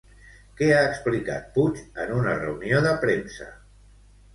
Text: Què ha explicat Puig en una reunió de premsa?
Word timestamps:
Què 0.61 0.69
ha 0.77 0.79
explicat 0.93 1.53
Puig 1.59 1.85
en 2.07 2.17
una 2.23 2.37
reunió 2.41 2.85
de 2.91 2.99
premsa? 3.09 3.55